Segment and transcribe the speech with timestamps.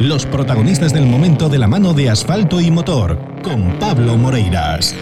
[0.00, 4.94] Los protagonistas del momento de la mano de asfalto y motor, con Pablo Moreiras.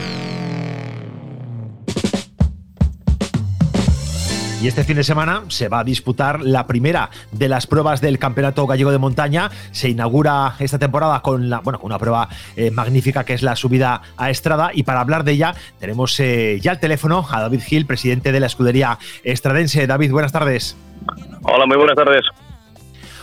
[4.62, 8.18] Y este fin de semana se va a disputar la primera de las pruebas del
[8.18, 9.50] Campeonato Gallego de Montaña.
[9.72, 14.02] Se inaugura esta temporada con, la, bueno, una prueba eh, magnífica que es la subida
[14.18, 14.70] a Estrada.
[14.74, 18.40] Y para hablar de ella tenemos eh, ya al teléfono a David Gil, presidente de
[18.40, 19.86] la escudería estradense.
[19.86, 20.76] David, buenas tardes.
[21.42, 22.24] Hola, muy buenas tardes.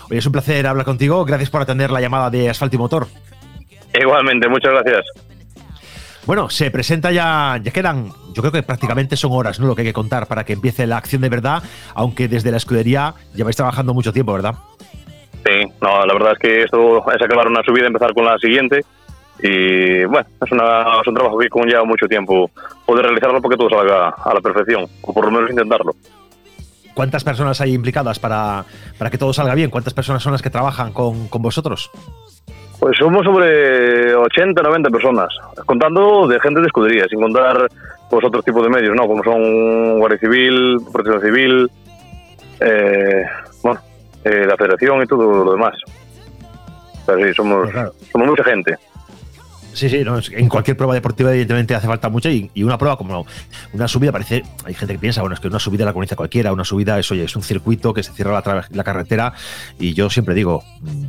[0.10, 1.24] Es un placer hablar contigo.
[1.26, 3.08] Gracias por atender la llamada de Asfalto y Motor.
[3.94, 5.06] Igualmente, muchas gracias.
[6.26, 9.68] Bueno, se presenta ya, ya quedan, yo creo que prácticamente son horas, ¿no?
[9.68, 11.64] Lo que hay que contar para que empiece la acción de verdad,
[11.96, 14.54] aunque desde la escudería lleváis trabajando mucho tiempo, ¿verdad?
[15.46, 18.38] Sí, no, la verdad es que esto es acabar una subida y empezar con la
[18.38, 18.82] siguiente.
[19.42, 22.52] Y bueno, es, una, es un trabajo que conlleva mucho tiempo
[22.86, 25.96] poder realizarlo porque todo salga a la perfección, o por lo menos intentarlo.
[27.00, 28.66] ¿Cuántas personas hay implicadas para,
[28.98, 29.70] para que todo salga bien?
[29.70, 31.90] ¿Cuántas personas son las que trabajan con, con vosotros?
[32.78, 35.30] Pues somos sobre 80, 90 personas,
[35.66, 37.70] contando de gente de escudería, sin contar
[38.10, 39.08] pues otros tipos de medios, ¿no?
[39.08, 41.72] Como son Guardia Civil, Protección Civil,
[42.60, 43.24] eh,
[43.64, 43.80] bueno,
[44.26, 45.76] eh, la Federación y todo lo demás.
[47.06, 47.92] Pero sí, somos, Pues claro.
[48.12, 48.78] somos mucha gente.
[49.80, 53.26] Sí, sí, no, en cualquier prueba deportiva evidentemente hace falta mucha y, una prueba como
[53.72, 56.52] una subida parece, hay gente que piensa, bueno, es que una subida la conoce cualquiera,
[56.52, 59.32] una subida es, oye, es un circuito que se cierra la, la carretera
[59.80, 61.06] y yo siempre digo, mm,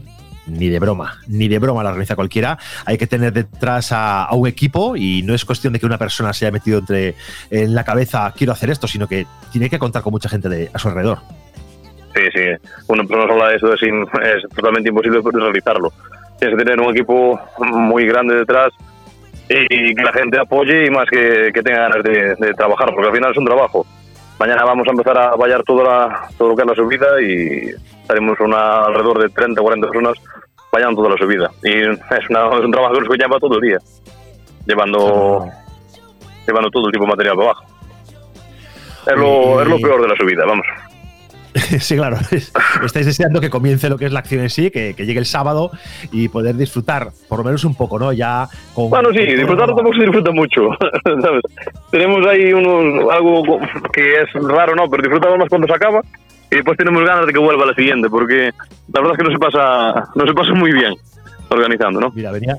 [0.57, 4.35] ni de broma, ni de broma la organiza cualquiera, hay que tener detrás a, a
[4.37, 7.17] un equipo y no es cuestión de que una persona se haya metido entre
[7.51, 10.71] en la cabeza, quiero hacer esto, sino que tiene que contar con mucha gente de-
[10.73, 11.19] a su alrededor.
[12.15, 12.41] Sí, sí.
[12.87, 15.93] Una persona sola eso es, in- es totalmente imposible realizarlo.
[16.41, 18.71] Tienes que tener un equipo muy grande detrás
[19.49, 23.09] y que la gente apoye y más que, que tenga ganas de, de trabajar, porque
[23.09, 23.87] al final es un trabajo.
[24.39, 27.69] Mañana vamos a empezar a vallar toda la, todo lo que es la subida y
[28.01, 30.15] estaremos una, alrededor de 30 o 40 personas
[30.73, 31.51] vallando toda la subida.
[31.63, 31.89] Y es,
[32.31, 33.79] una- es un trabajo que nos lleva todo el día,
[34.67, 35.47] llevando,
[36.47, 37.65] llevando todo el tipo de material para abajo.
[39.07, 40.67] Es lo, es lo peor de la subida, vamos.
[41.81, 42.17] sí, claro.
[42.31, 42.53] es-
[42.85, 45.27] Estáis deseando que comience lo que es la acción en sí, que, que llegue el
[45.27, 45.71] sábado
[46.13, 48.13] y poder disfrutar, por lo menos un poco, ¿no?
[48.13, 48.91] Ya con.
[48.91, 50.69] Bueno, sí, disfrutar tampoco se disfruta mucho,
[51.23, 51.43] ¿sabes?
[51.91, 53.59] Tenemos ahí unos, algo
[53.93, 54.89] que es raro, ¿no?
[54.89, 56.01] Pero disfrutamos más cuando se acaba
[56.51, 58.51] y después tenemos ganas de que vuelva la siguiente, porque
[58.93, 60.95] la verdad es que no se pasa, no se pasa muy bien
[61.49, 62.11] organizando, ¿no?
[62.15, 62.57] Mira, venía.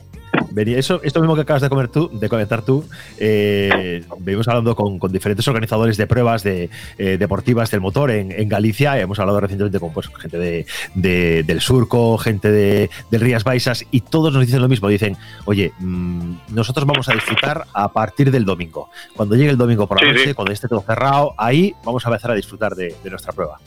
[0.51, 2.85] Venía eso, esto mismo que acabas de, comer tú, de comentar tú,
[3.19, 8.31] eh, venimos hablando con, con diferentes organizadores de pruebas de, eh, deportivas del motor en,
[8.31, 8.99] en Galicia.
[8.99, 13.85] Hemos hablado recientemente con pues, gente de, de- del Surco, gente de, del Rías Baixas,
[13.91, 14.87] y todos nos dicen lo mismo.
[14.87, 18.89] Dicen, oye, mm, nosotros vamos a disfrutar a partir del domingo.
[19.15, 20.33] Cuando llegue el domingo por la Sí, noche, sí.
[20.33, 23.57] cuando esté todo cerrado, ahí vamos a empezar a disfrutar de, de nuestra prueba.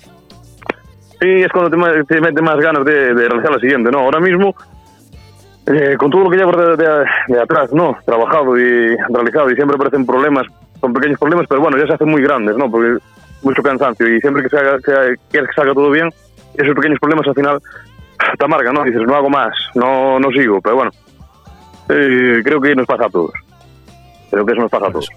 [1.20, 4.00] Sí, es cuando te, te mete más ganas de, de realizar la siguiente, ¿no?
[4.00, 4.54] Ahora mismo,
[5.66, 7.96] eh, con todo lo que llevo de, de- de atrás, ¿no?
[8.04, 10.46] Trabajado y realizado, y siempre aparecen problemas,
[10.80, 12.70] son pequeños problemas, pero bueno, ya se hacen muy grandes, ¿no?
[12.70, 12.98] Porque
[13.42, 16.10] mucho cansancio, y siempre que se haga, que que salga todo bien,
[16.54, 17.60] esos pequeños problemas al final
[18.38, 18.84] te amargan, ¿no?
[18.84, 20.90] Dices, no hago más, no, no sigo, pero bueno,
[21.88, 23.32] eh, creo que nos pasa a todos.
[24.30, 25.08] Creo que eso nos pasa a todos.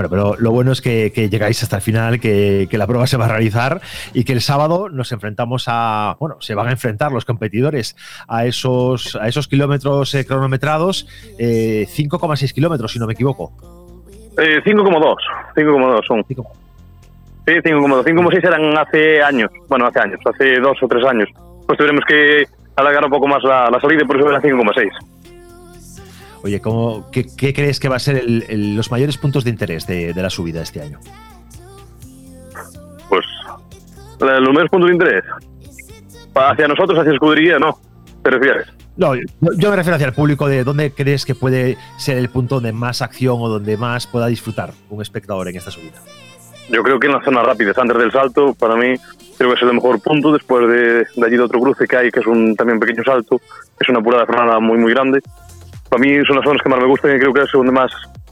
[0.00, 3.06] Bueno, pero lo bueno es que, que llegáis hasta el final, que, que la prueba
[3.06, 3.82] se va a realizar
[4.14, 7.96] y que el sábado nos enfrentamos a, bueno, se van a enfrentar los competidores
[8.26, 11.06] a esos, a esos kilómetros eh, cronometrados,
[11.38, 13.52] eh, 5,6 kilómetros, si no me equivoco.
[14.38, 15.16] Eh, 5,2,
[15.54, 16.24] 5,2 son.
[16.26, 16.34] Sí,
[17.52, 18.02] 5,2.
[18.02, 19.50] 5,6 eran hace años.
[19.68, 21.28] Bueno, hace años, hace dos o tres años.
[21.66, 22.44] Pues tuvimos que
[22.74, 25.19] alargar un poco más la, la salida y por eso era 5,6.
[26.42, 29.50] Oye, ¿cómo, qué, qué crees que va a ser el- el- los mayores puntos de
[29.50, 30.98] interés de, de la subida este año?
[33.08, 33.24] Pues
[34.20, 35.24] la- los medios puntos de interés.
[36.34, 37.78] Hacia nosotros, hacia escudería, no.
[38.22, 38.66] ¿Te refieres?
[38.96, 42.56] No, yo, me refiero hacia el público de dónde crees que puede ser el punto
[42.56, 46.00] donde más acción o donde más pueda disfrutar un espectador en esta subida.
[46.68, 48.94] Yo creo que en las zonas rápidas, antes del salto, para mí
[49.38, 50.32] creo que es el mejor punto.
[50.32, 53.40] Después de, de allí de otro cruce que hay, que es un también pequeño salto,
[53.78, 55.20] es una apurada frenada muy, muy grande.
[55.90, 57.90] Para mí son las zonas que más me gustan y creo que es donde más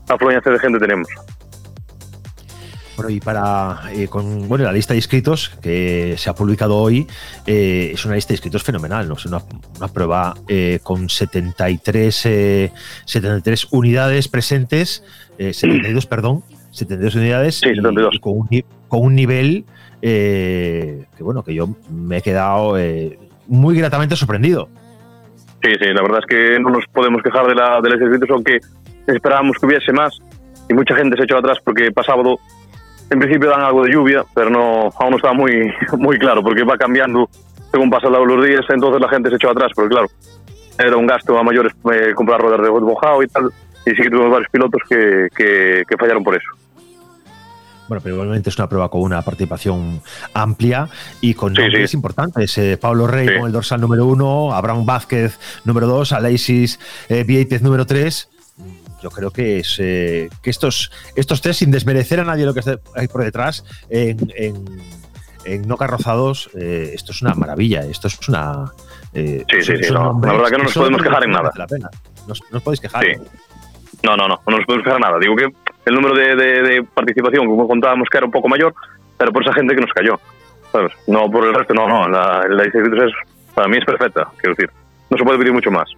[0.09, 1.09] afluencia de gente tenemos.
[2.97, 7.07] Bueno, y para eh, con bueno, la lista de inscritos que se ha publicado hoy,
[7.47, 9.15] eh, es una lista de inscritos fenomenal, ¿no?
[9.15, 9.41] Es una,
[9.77, 12.73] una prueba eh, con 73, eh,
[13.05, 15.05] 73 unidades presentes,
[15.39, 18.15] eh, 72, perdón, 72 unidades Sí, y- 72.
[18.17, 18.49] y con, un,
[18.89, 19.65] con un nivel
[20.03, 23.17] eh, que bueno, que yo me he quedado eh,
[23.47, 24.69] muy gratamente sorprendido.
[25.63, 28.59] Sí, sí, la verdad es que no nos podemos quejar de la de los aunque
[29.07, 30.19] esperábamos que hubiese más
[30.69, 32.39] y mucha gente se echó atrás porque para sábado
[33.11, 36.63] en principio dan algo de lluvia, pero no aún no está muy muy claro porque
[36.63, 37.29] va cambiando
[37.71, 40.09] según pasan los días, entonces la gente se echó atrás, porque claro,
[40.79, 43.51] era un gasto a mayores eh, comprar ruedas de mojado y tal,
[43.85, 46.58] y sí que tuvimos varios pilotos que, que fallaron por eso.
[47.89, 50.03] Bueno, pero igualmente es una prueba con una participación
[50.35, 50.89] amplia
[51.21, 51.97] y con sí, nombres sí.
[51.97, 52.57] importantes.
[52.59, 53.35] Eh, Pablo Rey sí.
[53.37, 58.29] con el dorsal número uno, Abraham Vázquez número dos, Alexis eh, número tres.
[59.03, 62.63] Yo creo que es eh, que estos, estos tres, sin desmerecer a nadie lo que
[62.97, 64.65] hay por detrás, en, en,
[65.45, 67.83] en no carrozados, eh, esto es una maravilla.
[67.83, 68.73] Esto es una.
[69.15, 69.93] Eh, sí, sí, sí.
[69.93, 71.53] No, la verdad que no nos podemos quejar en nada.
[71.57, 71.89] La pena.
[72.27, 73.05] No, no os podéis quejar.
[73.05, 73.13] Sí.
[74.03, 75.19] No, no, no, no nos podemos quejar en nada.
[75.21, 75.49] Digo que
[75.89, 78.75] el número de, de, de, participación, como contábamos, que era un poco mayor,
[79.17, 80.19] pero por esa gente que nos cayó.
[80.73, 80.93] ¿sabes?
[81.07, 82.09] No por el resto, no, no.
[82.09, 82.73] La, la es,
[83.55, 84.71] para mí es perfecta, quiero decir.
[85.11, 85.89] No se puede pedir mucho más.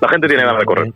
[0.00, 0.92] La gente tiene ganas de correr.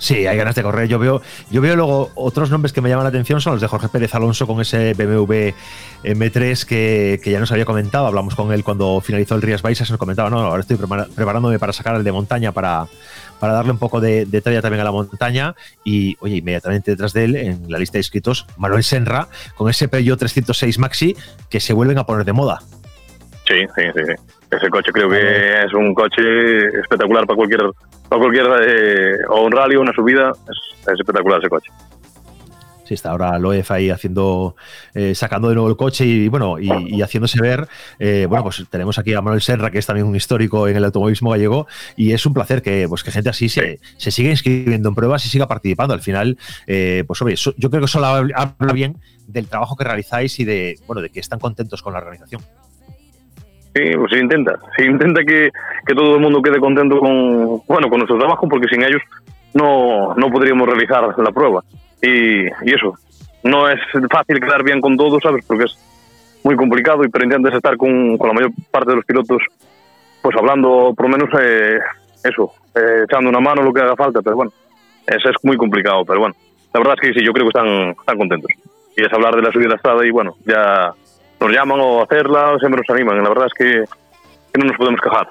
[0.00, 0.88] Sí, hay ganas de correr.
[0.88, 1.20] Yo veo,
[1.50, 4.14] yo veo luego otros nombres que me llaman la atención son los de Jorge Pérez
[4.14, 5.52] Alonso con ese BMW
[6.02, 8.06] M3 que, que ya nos había comentado.
[8.06, 9.90] Hablamos con él cuando finalizó el Rías Baixas.
[9.90, 12.86] Nos comentaba, no, ahora estoy preparándome para sacar el de montaña para,
[13.38, 15.54] para darle un poco de, de talla también a la montaña.
[15.84, 19.86] Y, oye, inmediatamente detrás de él, en la lista de inscritos, Manuel Senra con ese
[19.86, 21.14] Peugeot 306 Maxi
[21.50, 22.62] que se vuelven a poner de moda.
[23.50, 24.04] Sí, sí, sí.
[24.06, 24.12] sí.
[24.48, 27.62] Ese coche creo que es un coche espectacular para cualquier,
[28.08, 30.30] para cualquier eh, o un rally o una subida.
[30.30, 31.70] Es, es, espectacular ese coche.
[32.84, 34.56] Sí, está ahora Loef ahí haciendo,
[34.94, 37.66] eh, sacando de nuevo el coche y bueno, y, y haciéndose ver.
[37.98, 40.84] Eh, bueno, pues tenemos aquí a Manuel Serra, que es también un histórico en el
[40.84, 44.88] automovilismo gallego, y es un placer que, pues, que gente así se, se siga inscribiendo
[44.88, 45.94] en pruebas y siga participando.
[45.94, 50.38] Al final, eh, pues hombre, yo creo que eso habla bien del trabajo que realizáis
[50.40, 52.42] y de, bueno, de que están contentos con la organización.
[53.74, 54.58] Sí, pues intenta.
[54.76, 55.50] Se intenta que,
[55.86, 59.00] que, todo el mundo quede contento con, bueno, con nuestro trabajo, porque sin ellos
[59.54, 61.62] no, no podríamos realizar la prueba.
[62.02, 62.94] Y, y, eso,
[63.44, 63.80] no es
[64.10, 65.44] fácil quedar bien con todos, ¿sabes?
[65.46, 65.78] Porque es
[66.42, 69.42] muy complicado y pero intentas estar con, con la mayor parte de los pilotos,
[70.22, 71.78] pues hablando por lo menos eh,
[72.24, 74.52] eso, eh, echando una mano lo que haga falta, pero bueno,
[75.06, 76.34] eso es muy complicado, pero bueno,
[76.72, 78.50] la verdad es que sí, yo creo que están, están contentos.
[78.96, 80.92] Y es hablar de la subida la estrada y bueno, ya
[81.40, 83.22] nos llaman o hacerla, siempre nos animan.
[83.22, 83.84] La verdad es que,
[84.52, 85.30] que no nos podemos quejar.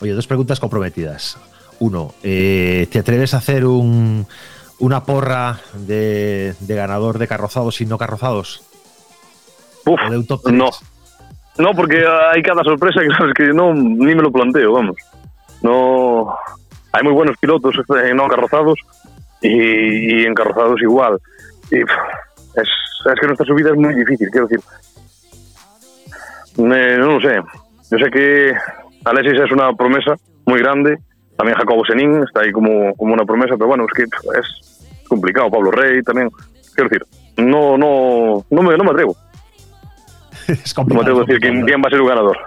[0.00, 1.38] Oye, dos preguntas comprometidas.
[1.80, 4.26] Uno, eh, ¿te atreves a hacer un,
[4.80, 8.62] una porra de, de, ganador de carrozados y no carrozados?
[9.86, 10.70] Uf, de un top no.
[11.58, 14.96] No, porque hay cada sorpresa que, sabes, que no, ni me lo planteo, vamos.
[15.62, 16.36] No,
[16.92, 18.78] hay muy buenos pilotos eh, no carrozados
[19.40, 21.18] y, y en carrozados igual.
[21.70, 21.78] Y,
[22.62, 22.68] es,
[23.12, 24.64] es que nuestra subida es muy difícil, quiero decir.
[26.56, 27.40] No lo sé.
[27.90, 28.52] Yo sé que
[29.04, 30.98] Alexis es una promesa muy grande.
[31.36, 35.50] También Jacobo Senín está ahí como, como una promesa, pero bueno, es que es complicado.
[35.50, 36.30] Pablo Rey también.
[36.74, 37.06] Quiero decir,
[37.36, 39.16] no, no, no, me, no me atrevo.
[40.48, 40.86] es complicado.
[40.88, 42.38] No me atrevo a decir quién, quién va a ser el ganador.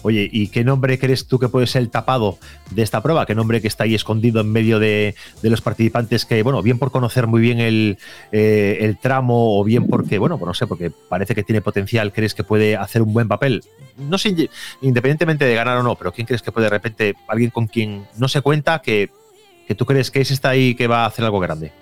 [0.00, 2.38] Oye, ¿y qué nombre crees tú que puede ser el tapado
[2.70, 3.26] de esta prueba?
[3.26, 6.90] ¿Qué nombre que está ahí escondido en medio de, los participantes que, bueno, bien por
[6.90, 7.98] conocer muy bien el,
[8.32, 12.34] eh, tramo o bien porque, bueno, pues no sé, porque parece que tiene potencial, crees
[12.34, 13.62] que puede hacer un buen papel?
[13.98, 14.48] No sé,
[14.80, 18.06] independientemente de ganar o no, pero ¿quién crees que puede de repente, alguien con quien
[18.16, 19.10] no se cuenta, que,
[19.76, 21.72] tú crees que ese está ahí que va a hacer algo grande?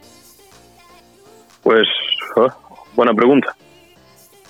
[1.62, 1.86] Pues,
[2.94, 3.56] buena pregunta.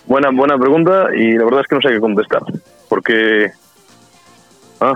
[0.06, 2.42] Buena, buena pregunta y la verdad es que no sé qué contestar
[2.90, 3.52] porque
[4.81, 4.94] ah,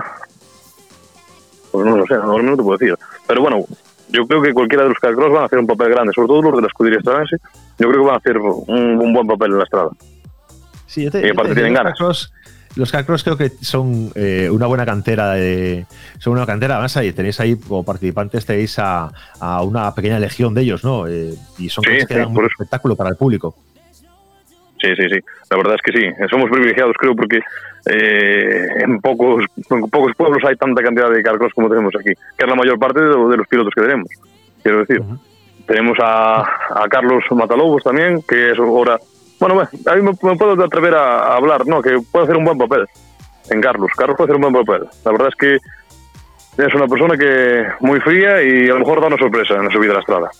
[1.71, 2.95] pues no lo sé, no, no te puedo decir.
[3.25, 3.65] Pero bueno,
[4.09, 6.41] yo creo que cualquiera de los carcross van a hacer un papel grande, sobre todo
[6.43, 7.37] los de la escudería estradense,
[7.79, 9.89] yo creo que van a hacer un, un buen papel en la estrada.
[10.85, 11.93] Sí, yo te, y aparte yo te, tienen ganas.
[11.93, 12.33] Carcross,
[12.75, 15.85] los carcross creo que son eh, una buena cantera de,
[16.19, 19.09] son una cantera además ahí tenéis ahí como participantes tenéis a,
[19.39, 22.97] a una pequeña legión de ellos no eh, y son sí, que dan un espectáculo
[22.97, 23.55] para el público
[24.81, 25.19] Sí, sí, sí.
[25.49, 26.07] La verdad es que sí.
[26.29, 27.39] Somos privilegiados, creo, porque
[27.89, 32.45] eh, en, pocos, en pocos pueblos hay tanta cantidad de carcross como tenemos aquí, que
[32.45, 34.09] es la mayor parte de, de los pilotos que tenemos.
[34.61, 35.19] Quiero decir, uh -huh.
[35.65, 38.99] tenemos a, a, Carlos Matalobos también, que es ahora.
[39.39, 41.81] Bueno, a mí me, me puedo atrever a, a, hablar, ¿no?
[41.81, 42.85] Que puede hacer un buen papel
[43.49, 43.91] en Carlos.
[43.95, 44.87] Carlos puede hacer un buen papel.
[45.03, 45.55] La verdad es que
[46.57, 49.71] es una persona que muy fría y a lo mejor da una sorpresa en la
[49.71, 50.31] subida a la estrada.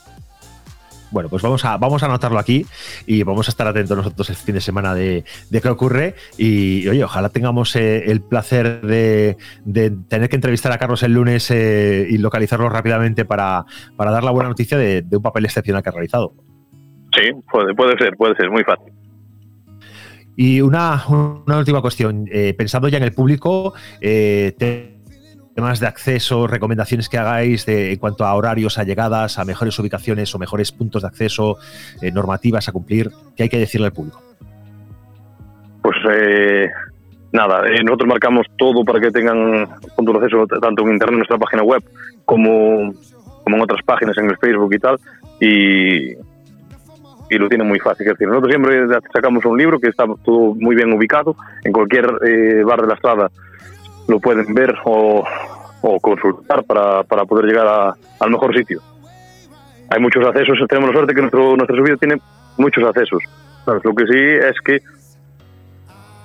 [1.16, 2.66] Bueno, pues vamos a, vamos a anotarlo aquí
[3.08, 6.16] y vamos a estar atentos nosotros el fin de semana de, de qué ocurre.
[6.38, 11.04] Y, y, oye, ojalá tengamos eh, el placer de, de, tener que entrevistar a Carlos
[11.04, 13.64] el lunes eh, y localizarlo rápidamente para,
[13.96, 16.34] para, dar la buena noticia de, de, un papel excepcional que ha realizado.
[17.16, 18.92] Sí, puede, puede ser, puede ser, muy fácil.
[20.36, 24.95] Y una, una última cuestión, eh, pensando ya en el público, eh, te
[25.56, 29.80] temas de acceso, recomendaciones que hagáis de, en cuanto a horarios, a llegadas, a mejores
[29.80, 31.58] ubicaciones o mejores puntos de acceso,
[32.02, 34.22] eh, normativas a cumplir, ¿qué hay que decirle al público?
[35.82, 36.68] Pues eh,
[37.32, 41.18] nada, eh, nosotros marcamos todo para que tengan punto de acceso tanto en internet en
[41.20, 41.82] nuestra página web
[42.26, 42.94] como,
[43.44, 45.00] como en otras páginas en el Facebook y tal
[45.40, 46.14] y,
[47.30, 48.08] y lo tienen muy fácil.
[48.08, 52.06] Es decir, nosotros siempre sacamos un libro que está todo muy bien ubicado en cualquier
[52.28, 53.32] eh, bar de la estrada
[54.08, 55.24] lo pueden ver o,
[55.82, 58.82] o consultar para, para poder llegar a, al mejor sitio.
[59.90, 62.18] Hay muchos accesos, tenemos la suerte que nuestro, nuestra subida tiene
[62.58, 63.24] muchos accesos.
[63.64, 64.82] Claro, lo que sí es que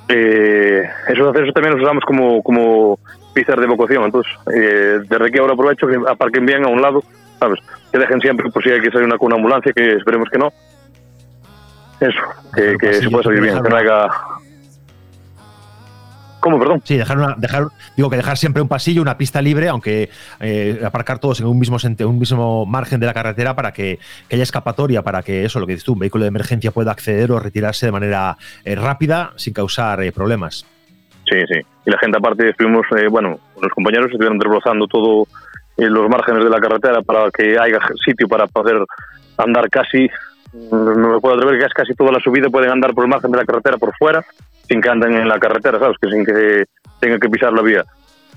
[0.09, 2.99] eh, esos accesos también los usamos como, como
[3.35, 4.05] pistas de evacuación.
[4.05, 7.03] Entonces, eh, desde aquí ahora aprovecho que aparquen bien a un lado,
[7.39, 7.61] ¿sabes?
[7.93, 10.39] Que dejen siempre por si hay que salir una, con una ambulancia, que esperemos que
[10.39, 10.53] no.
[12.01, 12.21] Eso,
[12.55, 14.09] que, que se pueda salir bien, que no haya
[16.41, 16.81] ¿Cómo, perdón?
[16.85, 17.67] Sí, dejar, una, dejar,
[17.97, 20.09] digo que dejar siempre un pasillo, una pista libre, aunque
[20.41, 24.37] eh, aparcar todos en un mismo un mismo margen de la carretera para que, que,
[24.37, 27.31] haya escapatoria, para que eso, lo que dices tú, un vehículo de emergencia pueda acceder
[27.31, 30.67] o retirarse de manera eh, rápida sin causar eh, problemas.
[31.29, 31.61] Sí, sí.
[31.87, 35.27] Y la gente aparte estuvimos, eh, bueno, los compañeros estuvieron desbrozando todo
[35.77, 38.85] los márgenes de la carretera para que haya sitio para poder
[39.39, 40.09] andar casi,
[40.53, 43.31] no me puedo atrever que es casi toda la subida pueden andar por el margen
[43.31, 44.23] de la carretera por fuera
[44.71, 45.97] sin que anden en la carretera, ¿sabes?
[46.01, 46.65] Que sin que
[47.01, 47.85] tengan que pisar la vía.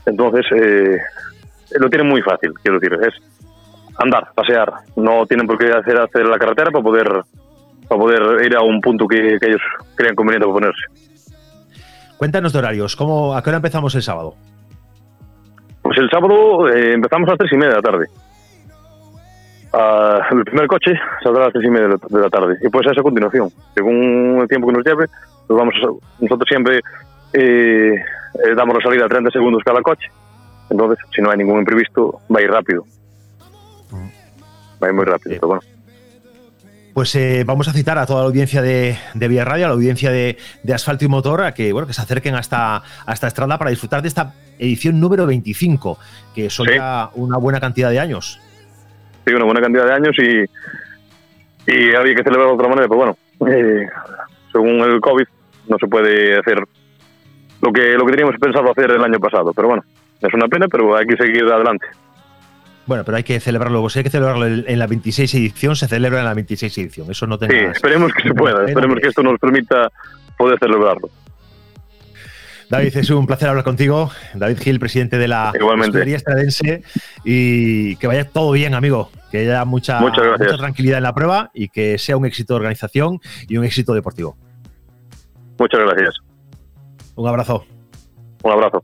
[0.05, 0.97] Entonces, eh,
[1.79, 3.13] lo tienen muy fácil, quiero decir, es
[3.99, 4.73] andar, pasear.
[4.95, 7.07] No tienen por qué hacer, hacer la carretera para poder,
[7.87, 9.61] para poder ir a un punto que, que ellos
[9.95, 10.85] crean conveniente para ponerse.
[12.17, 14.35] Cuéntanos de horarios, ¿cómo, ¿a qué hora empezamos el sábado?
[15.83, 18.07] Pues el sábado eh, empezamos a las tres y media de la tarde.
[19.73, 22.85] Uh, el primer coche saldrá a las tres y media de la tarde y pues
[22.85, 25.07] es a continuación, según el tiempo que nos lleve,
[25.47, 25.73] pues vamos
[26.19, 26.79] nosotros siempre
[27.33, 30.07] eh, eh, damos la salida a 30 segundos cada coche.
[30.69, 32.85] Entonces, si no hay ningún imprevisto, va a ir rápido.
[34.81, 35.61] Va a ir muy rápido, pero bueno.
[36.93, 39.73] Pues eh, vamos a citar a toda la audiencia de, de Vía Radio, a la
[39.73, 43.57] audiencia de, de, Asfalto y Motor, a que, bueno, que se acerquen hasta, hasta Estrada
[43.57, 45.97] para disfrutar de esta edición número 25,
[46.35, 46.73] que son sí.
[46.75, 48.39] ya una buena cantidad de años.
[49.25, 52.97] Sí, una buena cantidad de años y, y había que celebrar de otra manera, pero
[52.99, 53.87] bueno, eh,
[54.53, 55.25] según el COVID
[55.67, 56.63] no se puede hacer
[57.61, 59.51] lo que lo que teníamos pensado hacer el año pasado.
[59.53, 59.83] Pero bueno,
[60.21, 61.87] es una pena, pero hay que seguir adelante.
[62.85, 63.87] Bueno, pero hay que celebrarlo.
[63.89, 67.11] Si hay que celebrarlo en la 26 edición, se celebra en la 26 edición.
[67.11, 68.65] Eso no tenga Sí, esperemos que se pueda.
[68.65, 69.89] Esperemos que esto nos permita
[70.37, 71.09] poder celebrarlo.
[72.69, 74.09] David, es un placer hablar contigo.
[74.33, 76.15] David Gil, presidente de la Igualmente.
[76.15, 76.83] Estradense.
[77.23, 79.11] Y que vaya todo bien, amigo.
[79.31, 83.19] Que haya mucha, mucha tranquilidad en la prueba y que sea un éxito de organización
[83.47, 84.37] y un éxito deportivo.
[85.59, 86.15] Muchas gracias.
[87.15, 87.63] Un abrazo.
[88.43, 88.83] Un abrazo.